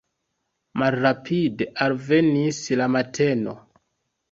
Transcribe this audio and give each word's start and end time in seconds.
Malrapide 0.83 1.69
alvenis 1.87 2.65
la 2.83 2.91
mateno. 2.97 3.57